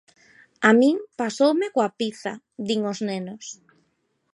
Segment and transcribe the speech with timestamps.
[0.67, 2.33] A min pasoume coa pizza,
[2.67, 3.45] din os nenos.